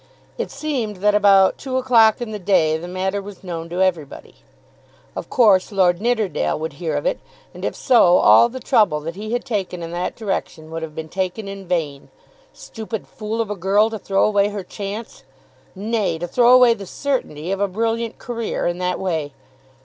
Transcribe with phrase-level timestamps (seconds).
[0.35, 4.37] It seemed that about two o'clock in the day the matter was known to everybody.
[5.15, 7.19] Of course Lord Nidderdale would hear of it,
[7.53, 10.95] and if so all the trouble that he had taken in that direction would have
[10.95, 12.09] been taken in vain.
[12.51, 15.21] Stupid fool of a girl to throw away her chance,
[15.75, 19.33] nay, to throw away the certainty of a brilliant career, in that way!